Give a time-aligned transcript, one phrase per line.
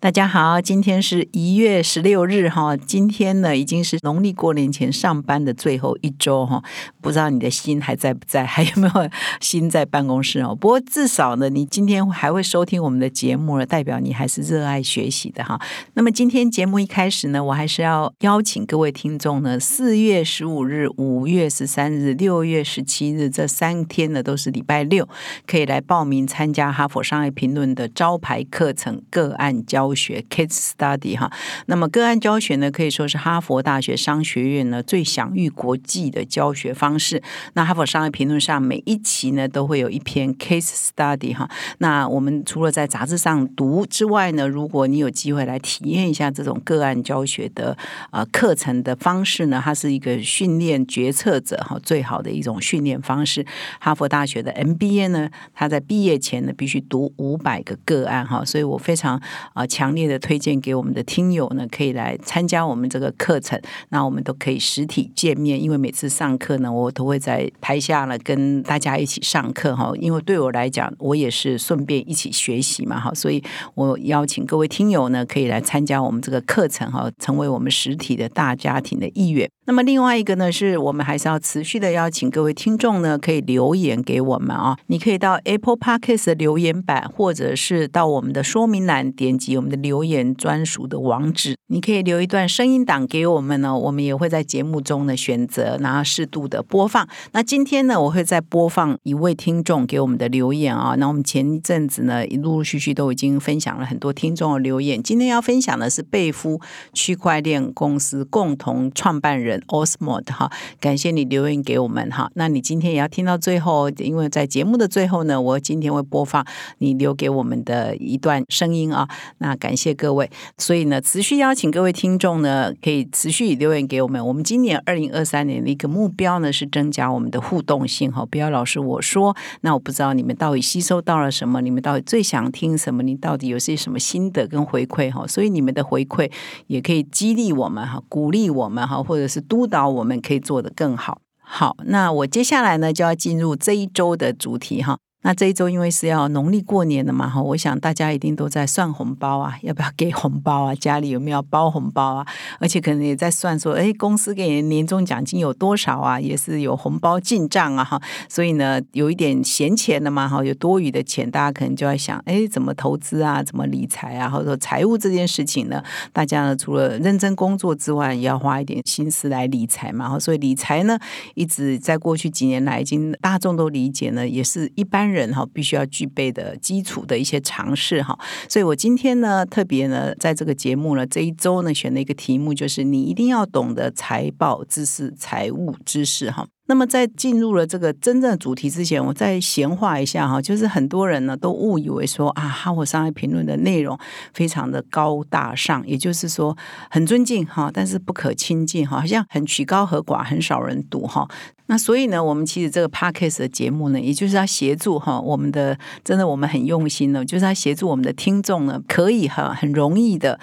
[0.00, 6.62] 大家好，今天是一月十六日哈，今天呢已经是农历过年前上班的最后一周哈，
[7.00, 9.10] 不知道你的心还在不在， 还有没有
[9.40, 10.54] 心在办公室哦？
[10.54, 15.60] 不过至少呢，你今天还会收听我们的节目了，代表你还是热爱学习的哈。
[15.94, 25.08] 那么今天节目一开始呢，我还是要邀请各位听众呢，四月十五日、五月十三日、六月十七日这三天呢都是礼拜六，
[25.44, 29.87] 可以来报名参加哈佛商业评论的招牌课程个案教。
[29.88, 31.30] 教学 case study 哈，
[31.66, 37.22] 那么个案教学呢，可以说是哈佛大学商学院呢最享誉国际的教学方式。
[37.54, 41.48] 那哈佛商业评论上每一期呢都会有一篇 case study 哈。
[41.78, 47.74] 那我们除了在杂志上读之外呢，如果你有机会来体验一下这种个案教学的
[48.10, 53.46] 呃课程的方式呢，它是一个训练决策者哈最好的一种训练方式。
[53.80, 59.18] 哈佛大学的 MBA 呢，他在毕业前呢必须读五百个个案哈，所以我非常
[59.54, 59.66] 啊。
[59.78, 63.56] 强烈的推荐给我们的听友呢，可以来参加我们这个课程。
[63.90, 69.92] 那我们都可以实体见面，因为每次上课呢，我都会在台下呢跟大家一起上课哈。
[70.00, 73.14] 因为对我来讲，我也是顺便一起学习嘛哈。
[73.14, 73.40] 所以
[73.76, 79.48] 我邀请各位听友呢，可以来参加我们这个课程哈，成为我们实体的大家庭的一员。
[79.68, 84.76] 那么另外一个呢，是我们还是要持续的邀请各位听众呢，可以留言给我们啊。
[84.88, 89.68] 你可以到 Apple Podcast 的留言板，或者是到我们的说明栏点击我们。
[89.68, 97.06] 的留言专属的网址，你可以留一段声音档给我们呢，我们也会在节目中呢选择，然后适度的播放。
[97.32, 100.94] 那今天呢，我会再播放一位听众给我们的留言啊。
[100.94, 105.02] 那我们前一阵子呢，陆陆续续都已经分享了很多听众的留言。
[105.02, 106.58] 今天要分享的是贝夫
[106.94, 112.30] 区块链公司共同创办人 Osmo 的哈，感谢你留言给我们哈。
[112.34, 116.44] 那你今天也要听到最后，因为在节目的最后呢，我今天会播放
[116.78, 119.08] 你留给我们的一段声音啊。
[119.38, 124.24] 那感谢各位，所以呢，持续邀请各位听众呢，可以持续留言给我们。
[124.24, 128.24] 我们今年二零二三年的一个目标呢，是增加我们的互动性哈。
[128.30, 135.26] 不要老是我说，那我不知道你们到底吸收到了什么，你们到底最想听什么，你到底有些什么心得跟回馈哈。
[135.26, 136.30] 所以你们的回馈
[136.66, 141.22] 也可以激励我们哈，鼓励我们哈，或者是督导我们可以做得更好。
[141.38, 144.98] 好，那我接下来呢，就要进入这一周的主题哈。
[145.22, 150.74] 那这一周因为是要农历过年的嘛哈，我想大家一定都在算红包啊，要不要给红包啊？
[150.76, 152.26] 家里有没有包红包啊？
[152.60, 156.20] 而且可能也在算说，哎，公司给年终奖金有多少啊？
[156.20, 158.00] 也是有红包进账啊哈。
[158.28, 163.42] 所以呢，有一点闲钱的嘛哈，有多余的钱，大家可能就要想，哎，怎么投资啊？
[163.42, 164.30] 怎么理财啊？
[164.30, 165.82] 或者说财务这件事情呢？
[166.12, 170.16] 大家呢，除了认真工作之外，也要花一点心思来理财嘛哈。
[170.18, 170.96] 所以理财呢，
[171.34, 175.07] 一直在过去几年来，已经大众都理解呢，也是一般。
[175.10, 186.46] 人哈必须要具备的基础的一些常识哈，所以我今天呢特别呢在这个节目呢这一周呢选了一个题目，就是你一定要懂得财报知识、财务知识哈。
[186.68, 193.98] 那么在进入了这个真正的主题之前，我再闲话一下哈，就是很多人呢都误以为说啊，哈佛商业评论的内容
[194.34, 196.54] 非常的高大上，也就是说
[196.90, 201.26] 很尊敬哈，但是不可亲近哈，好像很曲高和寡，很少人读哈。
[201.70, 210.38] 那所以呢，我们其实这个 podcast 的节目呢，也就是要协助哈我们的，真的我们很用心呢，就是要协助我们的听众呢，可以哈很容易的。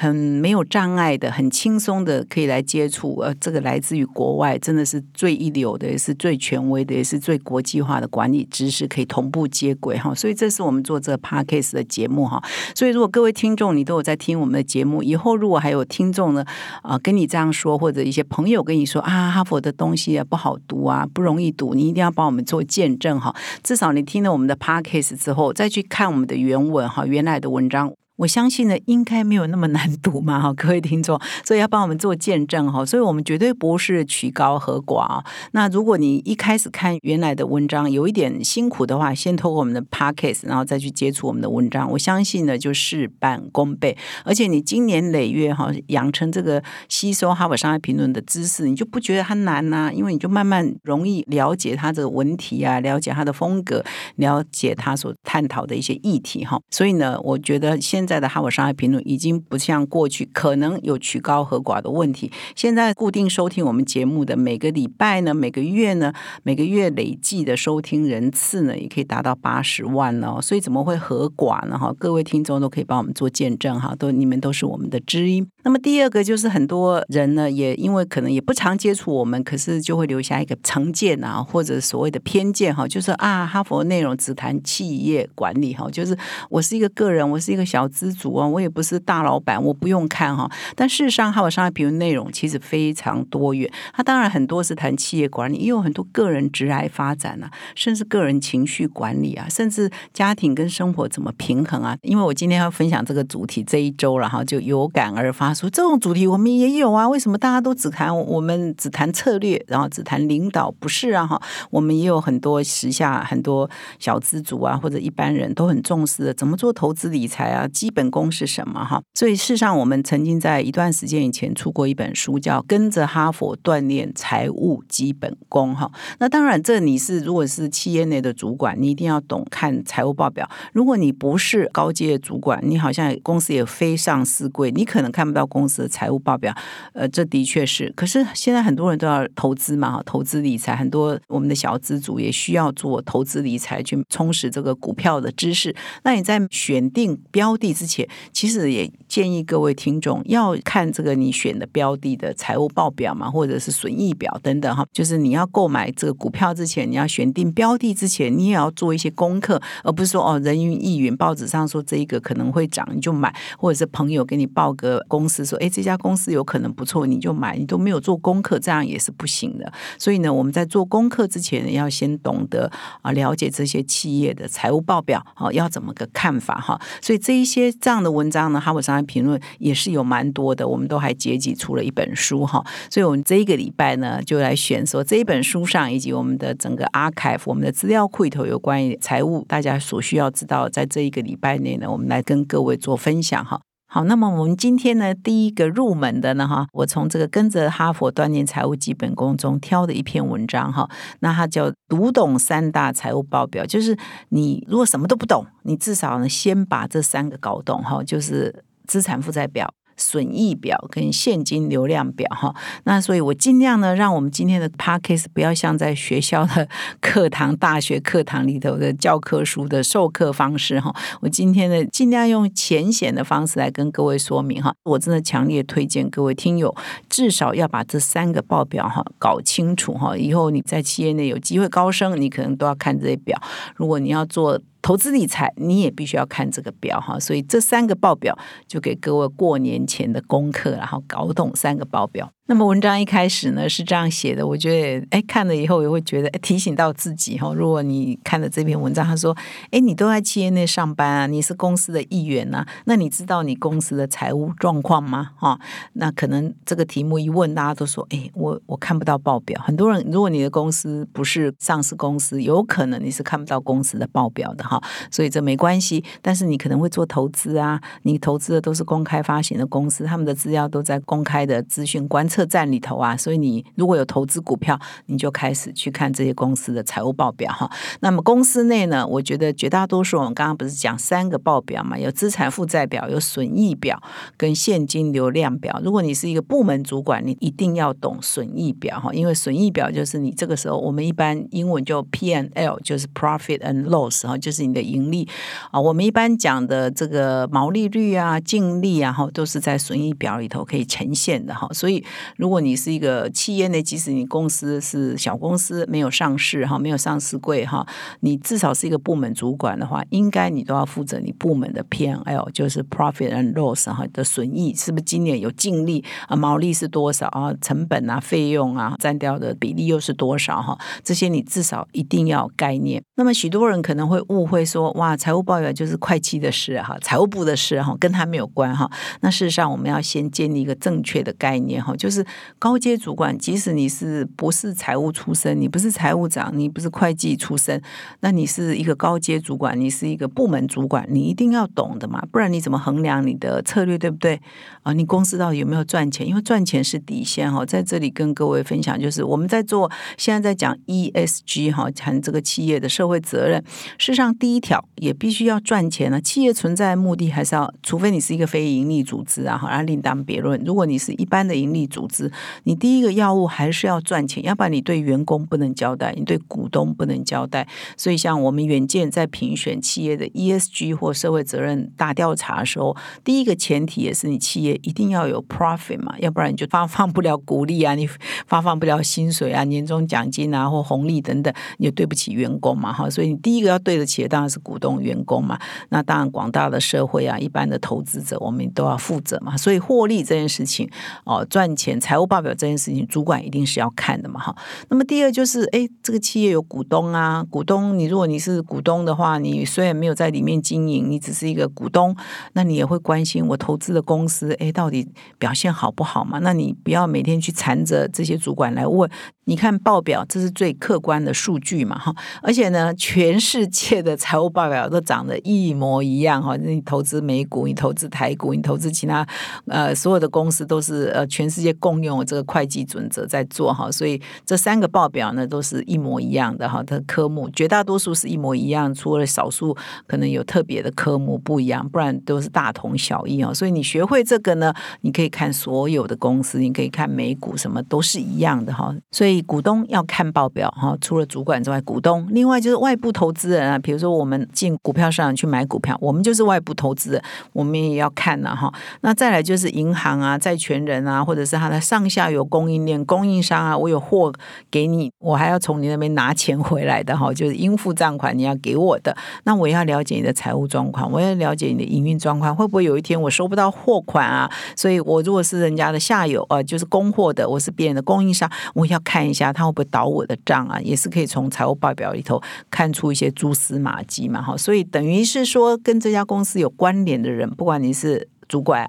[0.00, 10.14] 很没有障碍的，很轻松的可以来接触，呃，这个来自于国外，真的是最一流有的，也是最权威的，也是最国际化的管理知识，可以同步接轨哈。
[10.14, 12.42] 所以这是我们做这个 podcast 的节目哈。
[12.74, 16.44] 所以如果各位听众你都有在听我们的节目，以后如果还有听众呢，
[16.82, 23.34] 啊，跟你这样说，或者一些朋友跟你说啊，哈佛的东西啊不好读啊，不容易读，你一定要帮我们做见证哈。
[23.62, 27.92] 至少你听了我们的 podcast 之后，再去看我们的原文哈，原来的文章。
[28.18, 35.24] 我相信呢，应该没有那么难读嘛，哈，各位听众，所以要帮我们做见证哈，所以我们绝对不是曲高和寡。
[35.52, 43.96] 那如果你一开始看原来的文章有一点辛苦的话，先透过我们的 podcast，然后再去接触我们的文章，我相信呢就事半功倍。
[44.24, 53.84] 而且你经年累月哈，养成这个吸收哈佛商业评论的知识，你就不觉得它难呐，因为你就慢慢容易了解它这个文体啊，了解它的风格，
[54.16, 56.60] 了解它所探讨的一些议题哈。
[56.68, 62.32] 所以呢，我觉得现在的《哈佛商业评论》已经不像过去可能有曲高和寡的问题。
[62.56, 66.12] 现在固定收听我们节目的每个礼拜呢，每个月呢，
[66.42, 70.40] 每个月累计的收听人次呢，也可以达到八十万哦。
[70.40, 71.78] 所以怎么会和寡呢？
[71.78, 75.46] 哈，各位听众都可以帮我们做见证哈，都你们都是我们的知音。
[75.64, 86.16] 那么第二个就是很多人呢，也因为可能也不常接触我们，可是就会留下一个成见啊，或者所谓的偏见哈，就是啊，哈佛内容只谈企业管理哈，就是
[86.48, 90.48] 我是一个个人，我是一个小资族啊，我也不是大老板，我不用看哈。
[90.76, 101.96] 但事实上，哈佛商业评论内容其实非常多元，它当然很多是谈企业管理，也有很多个人职来发展啊，甚至个人情绪管理啊，甚至家庭跟生活怎么平衡啊。
[102.02, 110.70] 因为我今天要分享这个主题，这一周了哈，就有感而发，说这种主题我们也有啊，为什么大家都只谈我们只谈策略，然后只谈领导？
[110.78, 111.40] 不是啊哈，
[111.70, 113.68] 我们也有很多时下很多
[113.98, 119.02] 小资族啊，或者一般人都很重视的，怎么做投资理财啊，基基本功是什么哈？
[119.14, 125.90] 所以事实上，我们曾经在一段时间以前出过一本书，叫《跟着哈佛锻炼财务基本功》哈。
[126.18, 130.46] 那当然，这你是如果是企业内的主管，你一定要懂看财务报表。
[130.74, 136.54] 如果你不是高阶主管，你好像公司也非上市贵，你可能看不到公司的财务报表。
[136.92, 137.90] 呃，这的确是。
[137.96, 145.74] 可是现在很多人都要投资嘛，哈，投资理财，很多我们的小资主也需要做投资理财，去充实这个股票的知识。
[146.02, 154.84] 那你在选定标的之前，其实也建议各位听众要看这个你选的标的的财务报表嘛，或者是损益表等等哈。
[154.92, 169.72] 就是你要购买这个股票之前，你要选定标的之前，你也要做一些功课，而不是说哦人云亦云，报纸上说这一个可能会涨你就买，或者是朋友给你报个公司说哎这家公司有可能不错你就买，你都没有做功课，这样也是不行的。
[169.98, 172.70] 所以呢，我们在做功课之前，要先懂得
[173.02, 176.80] 啊了解这些企业的财务报表啊要怎么个看法哈。
[177.00, 182.64] 所以这一些些这样的文章呢，哈佛商业评论也是有蛮多的，我们都还结集出了一本书哈。
[182.90, 193.60] 所以我们这一个礼拜呢，就来选说这一本书上以及我们的整个 archive 我们的资料库里头有关于财务大家所需要知道，在这一个礼拜内呢，我们来跟各位做分享哈。
[193.98, 203.98] 好，那么我们今天呢，第一个入门的呢，哈，我从这个跟着哈佛锻炼财务基本功中挑的一篇文章哈，那它叫读懂三大财务报表，就是
[204.28, 209.68] 你如果什么都不懂，你至少呢先把这三个搞懂哈，就是资产负债表。
[209.98, 212.54] 损益表跟现金流量表哈，
[212.84, 216.66] 那所以我尽量呢，让我们今天的 p a c k a s e 不要像在学校的
[217.00, 220.94] 课堂、大学课堂里头的教科书的授课方式哈。
[221.20, 224.72] 我今天呢，尽量用浅显的方式来跟各位说明哈。
[224.84, 226.74] 我真的强烈推荐各位听友，
[227.10, 230.16] 至少要把这三个报表哈搞清楚哈。
[230.16, 233.36] 以后你在企业内有机会高升，你可能都要看这些表。
[233.74, 242.30] 如果你要做投资理财，你也必须要看这个表哈，所以这三个报表就给各位过年前的功课，然后搞懂三个报表。
[242.50, 247.52] 那么文章一开始呢是这样写的，我觉得哎看了以后也会觉得提醒到自己哈。
[247.52, 249.36] 如果你看了这篇文章，他说
[249.70, 255.32] 哎你都在企业内上班啊，你是公司的一员呐，那你知道你公司的财务状况吗？
[255.36, 255.60] 哈，
[255.92, 259.60] 那可能这个题目一问，大家都说哎我我看不到报表。
[259.62, 266.02] 很多人如果你的公司不是上市公司，有可能你是看不到公司的报表的哈，所以这没关系。
[266.22, 272.37] 但是你可能会做投资啊，你投资的都是公开发行的公司，他们的资料都在公开的资讯观测。
[272.38, 277.68] 客栈里头啊，所以你如果有投资股票，你就开始去看这些公司的财务报表哈。
[277.98, 284.00] 那么公司内呢，我觉得绝大多数我们刚刚不是讲三个报表嘛，有资产负债表、有损益表
[284.36, 285.80] 跟现金流量表。
[285.82, 295.28] 如果你是一个部门主管，你一定要懂损益表哈，因为损益表就是你这个时候我们一般英文就 P N L 就是 Profit and Loss 哈，就是你的盈利
[295.72, 295.80] 啊。
[295.80, 302.04] 我们一般讲的这个毛利率啊、净利啊，哈，都是在损益表里头可以呈现的哈，所以。
[302.36, 307.86] 如果你是一个企业内，即使你公司是小公司，没有上市哈，没有上市柜哈，
[308.20, 316.36] 你至少是一个部门主管的话，应该你都要负责你部门的 P&L，就是 Profit and Loss 哈的损益，是不是今年有净利啊？
[316.36, 317.52] 毛利是多少啊？
[317.60, 320.78] 成本啊、费用啊占掉的比例又是多少哈？
[321.02, 323.02] 这些你至少一定要概念。
[323.16, 328.90] 那么许多人可能会误会说，哇，财务报表就是会计的事哈，财务部的事哈，跟他没有关哈。
[329.20, 332.17] 那事实上，我们要先建立一个正确的概念哈，就是。
[332.18, 332.26] 是
[332.58, 337.80] 高阶主管，即使你是不是财务出身，你不是财务长，你不是会计出身，
[338.20, 344.40] 那你是一个高阶主管，你是一个部门主管，你一定要懂的嘛，不然你怎么衡量你的策略，对不对？
[344.82, 346.26] 啊，你公司到底有没有赚钱？
[346.26, 347.64] 因为赚钱是底线哈。
[347.64, 353.62] 在这里跟各位分享，就是我们在做现在在讲 ESG 哈，谈这个企业的社会责任。
[353.98, 356.18] 事实上，第一条也必须要赚钱呢。
[356.18, 360.58] 企业存在目的还是要，除非你是一个非盈利组织啊，好，然后另当别论。
[360.64, 362.32] 如果你是一般的盈利组资，
[362.64, 367.68] 你第一个要务还是要赚钱，要不然你对员工不能交代，你对股东不能交代。
[367.96, 378.08] 所以，像我们远见在评选企业的 ESG 或社会责任大调查的时候，第一个前提也是你企业一定要有 profit 嘛，要不然你就发放不了股利啊，你
[378.46, 383.08] 发放不了薪水啊、年终奖金啊或红利等等，你就对不起员工嘛，哈。
[383.10, 385.58] 所以你第一个要对得起的当然是股东、员工嘛。
[385.90, 389.56] 那当然，广大的社会啊，一般的投资者，我们都要负责嘛。
[389.56, 390.88] 所以获利这件事情，
[391.24, 394.56] 哦，赚钱、财务报表这件事情，主管一定是要看的嘛，哈。
[394.88, 402.16] 那么第二就是，哎，这个企业有股东啊，股东，你如果你是股东的话，你虽然没有在里面经营，你只是一个股东，
[402.52, 406.38] 那你也会关心我投资的公司，哎，到底表现好不好嘛？
[406.40, 409.08] 那你不要每天去缠着这些主管来问。
[409.48, 412.14] 你看报表，这是最客观的数据嘛，哈。
[412.42, 416.54] 而且呢，全世界的财务报表都长得一模一样，哈。
[416.58, 419.26] 你投资美股，你投资台股，你投资其他
[419.66, 423.90] 呃所有的公司，都是呃全世界共用这个会计准则在做，哈。
[423.90, 426.82] 所以这三个报表呢，都是一模一样的，哈。
[426.82, 429.74] 它科目绝大多数是一模一样，除了少数
[430.06, 433.54] 可能有特别的科目不一样，不然都是大同小异哦。
[433.54, 438.94] 所以你学会这个呢，你可以看所有的公司，你可以看美股，什么都是一样的，哈。
[439.10, 448.72] 所以股东要看报表哈，除了主管之外，股东另外就是外部投资人啊，比如说我们进股票市场去买股票，我们就是外部投资人，我们也要看呢哈。
[449.02, 454.32] 那再来就是银行啊、债权人啊，或者是他的上下游供应链供应商啊，我有货
[454.70, 464.50] 给你，我还要从你那边拿钱回来的哈，就是应付账款你要给我的，那我要了解你的财务状况，我要了解你的营运状况，会不会有一天我收不到货款啊？
[464.74, 469.27] 所以我如果是人家的下游呃，就是供货的，我是别人的供应商，我要看。
[469.28, 470.80] 一下他会不会倒我的账啊？
[470.80, 474.56] 也是可以从财务报表里头看出一些蛛丝马迹嘛，哈。
[474.56, 478.88] 所以等于是说，跟这家公司有关联的人，不管你是主管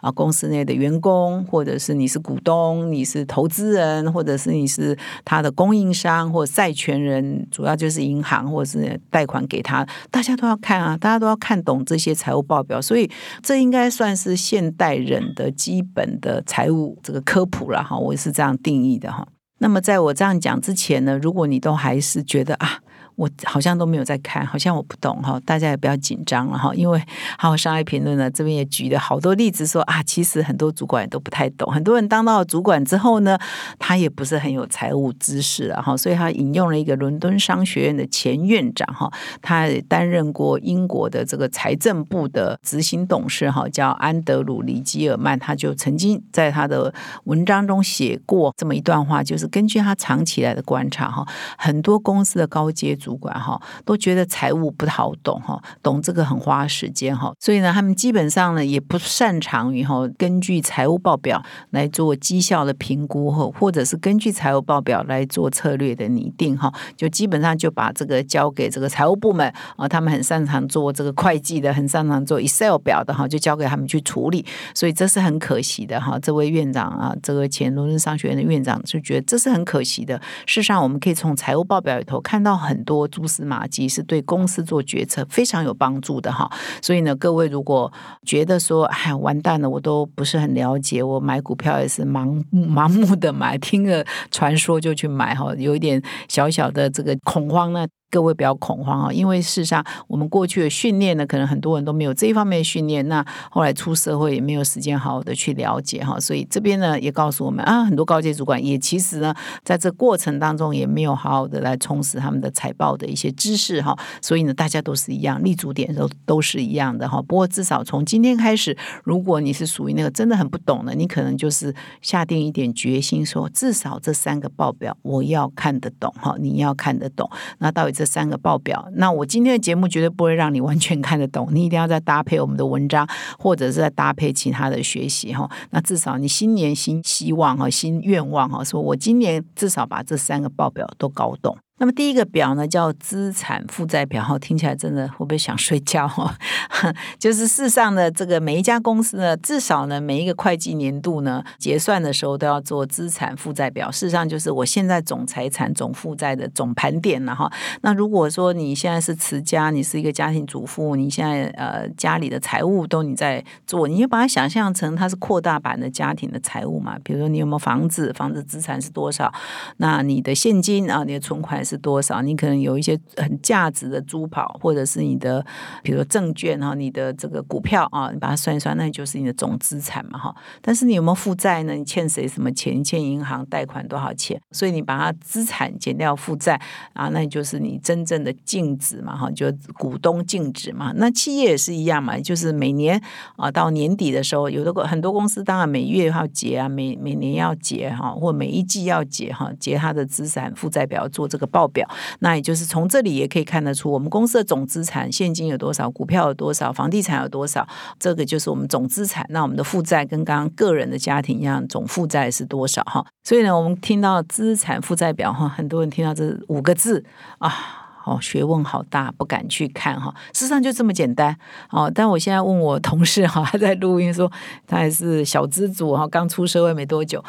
[0.00, 12.80] 啊，公司内的员工，或者是你是股东，你是投资人，或者是你是他的供应商或债权人，主要就是银行或者是贷款给他，大家都要看啊，大家都要看懂这些财务报表。
[12.80, 13.10] 所以
[13.42, 19.26] 这应该算是现代人的基本的财务这个科普了哈，我是这样定义的哈。
[19.62, 22.80] 那么，在我这样讲之前呢，如果你都还是觉得啊。
[23.20, 26.98] 我好像都没有在看，好像我不懂哈，大家也不要紧张了哈，因为
[27.36, 33.38] 还有商业评论呢，这边也举了好多例子说啊，其实很多主管都不太懂，很多人当到主管之后呢，
[33.78, 39.12] 他也不是很有财务知识啊哈，所以他引用了一个伦敦商学院的前院长哈，
[39.42, 51.26] 他担任过英国的这个财政部的执行董事哈，叫安德鲁·里基尔曼，他就曾经在他的文章中写过这么一段话，就是根据他长期来的观察哈，
[51.58, 76.16] 很多公司的高阶主主管哈都觉得财务不好懂哈，懂这个很花时间哈，所以呢，他们基本上呢也不擅长于哈根据财务报表来做绩效的评估哈，或者是根据财务报表来做策略的拟定哈，就基本上就把这个交给这个财务部门啊，他们很擅长做这个会计的，很擅长做 Excel 表的哈，就交给他们去处理，所以这是很可惜的哈。
[76.20, 80.16] 这位院长啊，这个前伦敦商学院的院长就觉得这是很可惜的。
[80.46, 82.99] 事实上，我们可以从财务报表里头看到很多。
[83.08, 86.50] 蛛丝马迹是对公司做决策非常有帮助的哈，
[86.82, 87.92] 所以呢，各位如果
[88.24, 97.86] 觉得说哎完蛋了，我都不是很了解，我买股票也是盲 盲目的买，听了传说就去买哈，有一点小小的这个恐慌呢。
[98.10, 117.22] 各位不要恐慌啊，因为事实上我们过去的训练呢，可能很多人都没有这一方面的训练，那后来出社会也没有时间好好的去了解哈，所以这边呢也告诉我们啊，很多高阶主管也其实呢在这过程当中也没有好好的来充实他们的财报的一些知识哈，所以呢大家都是一样，立足点都都是一样的哈。
[117.22, 127.99] 不过至少从今天开始，如果你是属于那个真的很不懂的，你可能就是下定一点决心，说至少这三个报表我要看得懂哈，你要看得懂，那到底。
[128.00, 133.06] 这三个报表，那我今天的节目绝对不会让你完全看得懂， 你一定要再搭配我们的文章，
[133.38, 135.46] 或者是再搭配其他的学习哈。
[135.68, 141.54] 那至少你新年新希望哈，新愿望哈，说我今年至少把这三个报表都搞懂。
[141.80, 146.06] 那么第一个表呢，叫资产负债表，哈，听起来真的会不会想睡觉？
[146.06, 146.36] 哈，
[147.18, 153.90] 就是事实上呢，这个每一家公司呢，至少呢，每一个会计年度呢，结算的时候都要做资产负债表。
[153.90, 157.50] 事实上，就是我现在总财产、总负债的总盘点了哈。
[157.80, 166.98] 那如果说你现在是持家，你是一个家庭主妇，你现在呃家里的财务都你在做，你就把它想象成它是扩大版的家庭的财务嘛。
[167.02, 169.32] 比如说你有没有房子，房子资产是多少？
[169.78, 171.64] 那你的现金啊，你的存款。
[171.70, 172.20] 是多少？
[172.20, 175.44] 你可能有一些很价值的珠宝，或者是你的，
[175.82, 180.34] 比如证券哈，你的这个股票啊，你把它算一算，那就是你的总资产嘛哈。
[180.60, 181.74] 但是你有没有负债呢？
[181.74, 182.82] 你欠谁什么钱？
[182.82, 184.40] 欠银行贷款多少钱？
[184.50, 186.60] 所以你把它资产减掉负债
[186.92, 190.92] 啊，那就是你真正的净值嘛哈，就股东净值嘛。
[190.96, 193.00] 那企业也是一样嘛，就是每年
[193.36, 201.59] 啊到年底的时候，有的很多公司当然每月要结啊，每每年要结哈，或每一季要结哈，结它的资产负债表做这个报。
[201.60, 201.86] 报表，
[202.20, 209.26] 那也就是从这里也可以看得出，我们公司的总资产现金有多少，股票有多少，房地产有多少，这个就是我们总资产。
[209.28, 212.82] 那我们的负债跟刚刚个人的家庭一样，总负债是多少？
[212.84, 217.04] 哈，所以呢，我们听到资产负债表，哈，很多人听到这五个字
[217.36, 217.79] 啊。
[218.04, 220.14] 哦，学问好大，不敢去看哈。
[220.32, 221.36] 事实上就这么简单
[221.70, 221.90] 哦。
[221.94, 224.30] 但我现在问我同事哈，他在录音说
[224.66, 227.22] 他还是小资主哈，刚出社会没多久，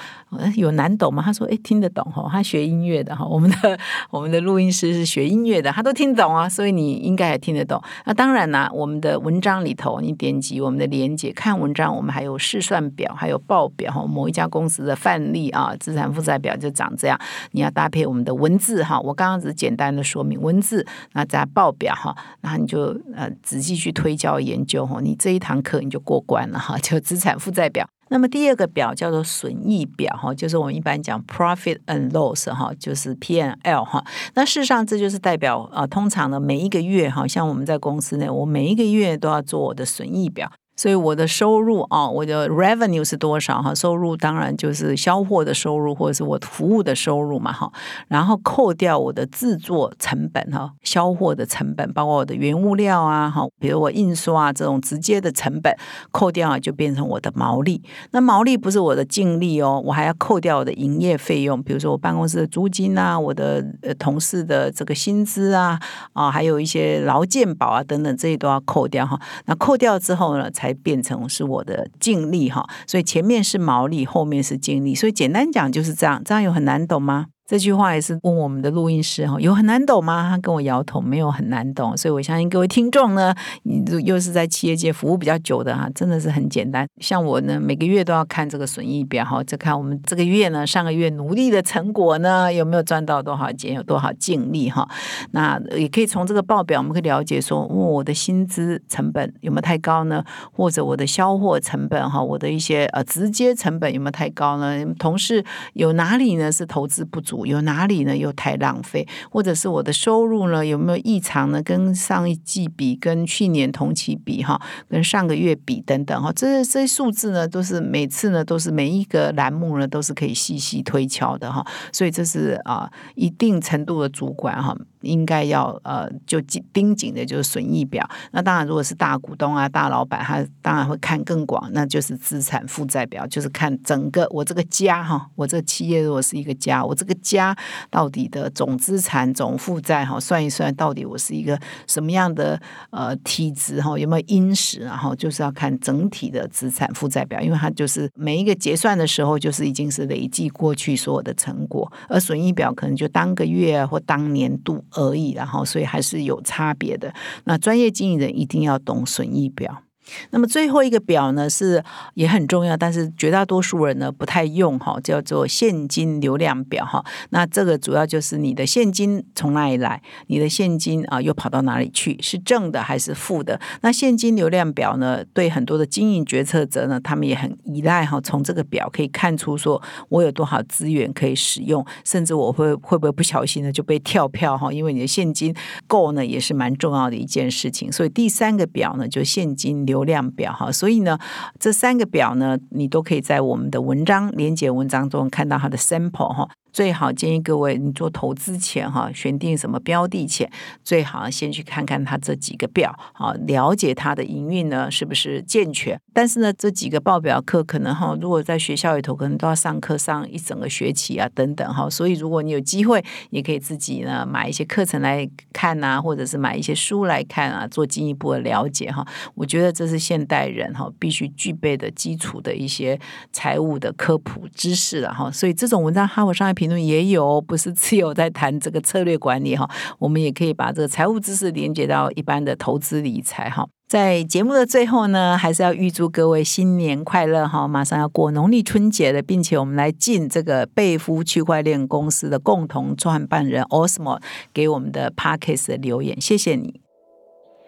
[0.55, 1.21] 有难懂吗？
[1.21, 2.29] 他说哎，听得懂哈。
[2.31, 3.77] 他学音乐的哈，我们的
[4.11, 7.81] 我们的录音师是学音乐的，他都听懂啊，所以你应该也听得懂。
[8.05, 14.05] 那当然啦，我们的文章里头，你点击我们的连接看文章，我们还有试算表，还有报表哈。
[14.05, 17.19] 某一家公司的范例啊，资产负债表就长这样。
[17.51, 20.60] 你要搭配我们的文字哈，我刚刚只简单的说明文。
[20.61, 27.87] 字，那再报表哈，然后你就呃仔细去推敲研究哈，你这一堂课你就过关了哈， 就资产负债表。
[28.09, 34.03] 那么第二个表叫做损益表哈，就是我们一般讲 profit and loss 哈，就是 P N L 哈。
[34.33, 40.51] 那事实上这就是代表啊，通常呢每一个月哈，像我们在公司内，我每一个月都要做我的损益表。
[40.81, 43.71] 所以我的收入啊，我的 revenue 是多少哈？
[43.75, 47.71] 收入当然就是销货的收入，或者是我服务的收入嘛哈。
[48.07, 55.71] 然后扣掉我的制作成本哈，销货的成本，包括我的原物料啊哈，比如我印刷啊这种直接的成本，
[56.09, 57.83] 扣掉啊就变成我的毛利。
[58.09, 65.79] 那毛利不是我的净利哦，我还要扣掉我的营业费用，比如说我办公室的租金啊，我的呃同事的这个薪资啊
[66.13, 69.19] 啊，还有一些劳健保啊等等这些都要扣掉哈。
[69.45, 77.27] 那扣掉之后呢，才变成是我的净利哈，所以前面是毛利，后面是净利，所以简单讲就是这样，这样有很难懂吗？
[77.51, 80.29] 这句话也是问我们的录音师哈，有很难懂吗？
[80.29, 81.97] 他跟我摇头，没有很难懂。
[81.97, 86.87] 所以我相信各位听众呢，你又是在企业界服务比较久的哈，真的是很简单。
[87.01, 94.87] 像我呢，每个月都要看这个损益表哈，就看我们这个月呢，上个月努力的成果呢，有没有赚到多少钱，有多少净利哈。
[95.31, 100.23] 那也可以从这个报表，我们可以了解说，我的薪资成本有没有太高呢？
[100.53, 104.85] 或者我的销货成本哈，我的一些呃直接成本有没有太高呢？
[104.97, 107.40] 同事有哪里呢是投资不足？
[107.45, 108.15] 有哪里呢？
[108.15, 110.65] 又太浪费，或者是我的收入呢？
[110.65, 111.61] 有没有异常呢？
[111.63, 121.65] 跟上一季比，跟去年同期比，哈，跟上个月比等等，哈，这这些数字呢，都是每次呢，都是每一个栏目呢，都是可以细细推敲的，哈。
[121.91, 124.75] 所以这是啊，一定程度的主管，哈。
[125.01, 126.39] 应该要呃，就
[126.71, 128.07] 盯紧的就是损益表。
[128.31, 137.55] 那当然，如果是大股东啊、大老板，他当然会看更广，那就是资产负债表，就是看整个我这个家哈，我这个企业如果是一个家，我这个家
[137.89, 142.61] 到底的总资产、总负债哈，算一算到底我是一个什么样的
[142.91, 154.83] 呃体质哈，有没有殷实，然后就是要看整体的资产负债表，因为它就是每一个结算的时候，就是已经是累计过去所有的成果，而损益表可能就当个月或当年度。
[154.91, 157.13] 而已，然后所以还是有差别的。
[157.45, 159.83] 那专业经理人一定要懂损益表。
[160.31, 161.83] 那么最后一个表呢是
[162.15, 167.03] 也很重要，但是绝大多数人呢不太用哈，叫做现金流量表哈。
[167.29, 173.59] 那这个主要就是你的现金从哪里来，你的现金啊又跑到哪里去，是正的还是负的？
[173.81, 178.19] 那现金流量表呢，对很多的经营决策者呢，他们也很依赖哈。
[178.21, 184.71] 从这个表可以看出，说我有多少资源可以使用，甚至我会会不会不小心的就被跳票哈？
[184.71, 185.53] 因为你的现金
[185.87, 187.91] 够呢，也是蛮重要的一件事情。
[187.91, 190.11] 所以第三个表呢，就现金流流。
[190.11, 191.17] 量表哈，所以呢，
[191.57, 196.49] 这三个表呢，你都可以在我们的文章连接文章中看到它的 sample 哈。
[196.71, 200.49] 最好建议各位，你做投资前哈，选定什么标的前，
[200.83, 205.99] 最好先去看看它这几个表，好了解它的营运呢是不是健全。
[206.13, 211.89] 但是呢，这几个报表课可能哈，如果在学校里头，可能都要上课上一整个学期啊，等等哈。
[211.89, 219.05] 所以如果你有机会，也可以自己呢买一些课程来看啊，或者是买一些书来看啊，做进一步的了解哈。
[219.35, 222.99] 我觉得这是现代人哈必须具备的基础的一些
[223.31, 225.31] 财务的科普知识了哈。
[225.31, 233.67] 所以这种文章，哈佛商业评论也有，不是只有在谈这个策略管理哈， 我们也可以把这个财务知识连接到一般的投资理财哈。
[233.87, 237.67] 在节目的最后呢，还是要预祝各位新年快乐哈！
[237.67, 244.21] 马上要过农历春节了，并且我们来进这个贝夫区块链公司的共同创办人 Osmo
[244.53, 246.79] 给我们的 Parkes 的留言，谢谢你。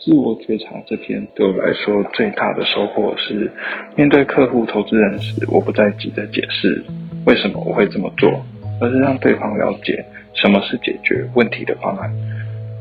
[0.05, 3.51] 自我觉察这篇对我来说最大的收获是，
[3.95, 6.85] 面对客户、投资人时，我不再急着解释
[7.25, 8.29] 为什么我会这么做。
[8.79, 12.11] 而是让对方了解什么是解决问题的方案，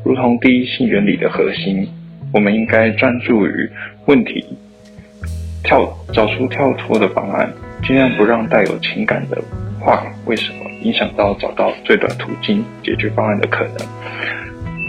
[0.03, 1.87] 如同第一性原理的核心，
[2.33, 3.69] 我们应该专注于
[4.05, 4.45] 问题，
[5.63, 7.51] 跳找出跳脱的方案，
[7.83, 9.41] 尽量不让带有情感的
[9.79, 13.87] 话为什么影响到找到最短途径解决方案的可能，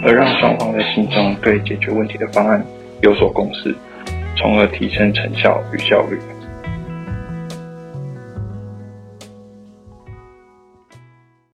[0.03, 2.61] 而让双方在心中对解决问题的方案
[3.01, 3.73] 有所共识，
[4.35, 6.17] 从而提升成效与效率。